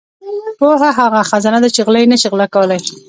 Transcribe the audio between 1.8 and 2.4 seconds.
غله یې نشي